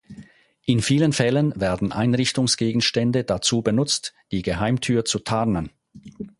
[0.65, 5.69] In vielen Fällen werden Einrichtungsgegenstände dazu benutzt, die Geheimtür zu tarnen.